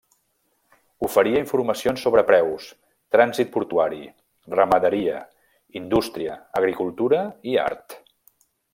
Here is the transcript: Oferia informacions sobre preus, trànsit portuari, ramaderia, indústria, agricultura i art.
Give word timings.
Oferia 1.07 1.41
informacions 1.43 2.05
sobre 2.07 2.23
preus, 2.29 2.65
trànsit 3.17 3.53
portuari, 3.59 4.01
ramaderia, 4.57 5.23
indústria, 5.85 6.43
agricultura 6.63 7.25
i 7.53 7.59
art. 7.71 8.01